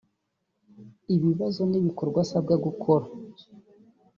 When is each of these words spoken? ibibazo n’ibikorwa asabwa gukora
ibibazo 1.15 1.61
n’ibikorwa 1.71 2.19
asabwa 2.25 2.55
gukora 2.65 3.05